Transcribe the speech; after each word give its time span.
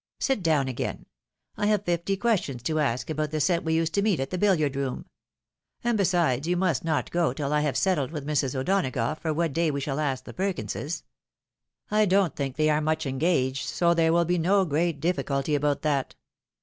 "Sit 0.19 0.41
down 0.41 0.67
again; 0.67 1.05
I 1.57 1.67
have 1.67 1.85
fifty 1.85 2.17
questions 2.17 2.63
to 2.63 2.79
ask 2.79 3.11
about 3.11 3.29
the 3.29 3.39
set 3.39 3.63
we 3.63 3.75
used 3.75 3.93
to 3.93 4.01
meet 4.01 4.19
at 4.19 4.31
tlie 4.31 4.39
bOliard 4.39 4.75
room. 4.75 5.05
And 5.83 5.95
besides, 5.95 6.47
you 6.47 6.57
must 6.57 6.83
not 6.83 7.11
go, 7.11 7.33
till 7.33 7.53
I 7.53 7.61
have 7.61 7.77
settled 7.77 8.09
with 8.09 8.25
Mrs. 8.25 8.55
O'Donagough 8.55 9.19
for 9.19 9.31
what 9.31 9.53
day 9.53 9.69
we 9.69 9.79
shall 9.79 9.99
ask 9.99 10.23
the 10.23 10.33
Perkinses. 10.33 11.03
I 11.91 12.05
don't 12.05 12.35
think 12.35 12.55
they 12.55 12.71
are 12.71 12.81
much 12.81 13.05
engaged, 13.05 13.67
so 13.69 13.93
there 13.93 14.11
will 14.11 14.25
be 14.25 14.39
no 14.39 14.65
great 14.65 15.01
difficulty 15.01 15.53
about 15.53 15.83
that. 15.83 16.15